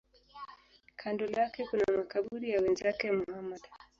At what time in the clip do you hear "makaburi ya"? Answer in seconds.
1.97-2.61